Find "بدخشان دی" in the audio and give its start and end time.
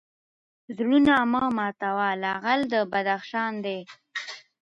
2.91-3.79